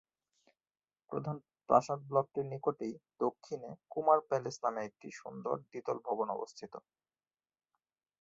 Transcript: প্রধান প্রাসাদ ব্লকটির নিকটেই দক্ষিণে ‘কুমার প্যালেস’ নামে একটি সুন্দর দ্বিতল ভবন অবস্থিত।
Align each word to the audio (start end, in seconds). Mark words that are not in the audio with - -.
প্রধান 1.11 1.37
প্রাসাদ 1.69 1.99
ব্লকটির 2.09 2.45
নিকটেই 2.45 2.93
দক্ষিণে 3.19 3.69
‘কুমার 3.91 4.19
প্যালেস’ 4.29 4.57
নামে 4.63 4.81
একটি 4.85 5.07
সুন্দর 5.21 5.55
দ্বিতল 5.65 5.97
ভবন 6.07 6.27
অবস্থিত। 6.29 6.73